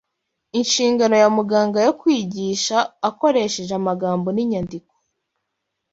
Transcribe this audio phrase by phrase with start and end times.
[0.59, 2.77] Inshingano ya muganga yo kwigisha
[3.09, 4.93] akoresheje amagambo n’inyandiko